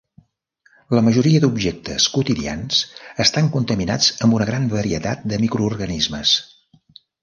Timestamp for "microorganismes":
5.49-6.39